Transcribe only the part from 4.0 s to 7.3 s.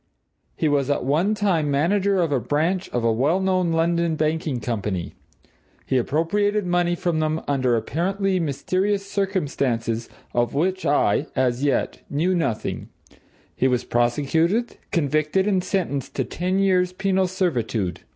banking company. He appropriated money from